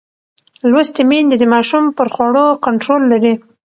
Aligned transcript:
لوستې 0.69 1.01
میندې 1.09 1.35
د 1.39 1.43
ماشوم 1.53 1.83
پر 1.97 2.07
خوړو 2.13 2.45
کنټرول 2.65 3.01
لري. 3.11 3.33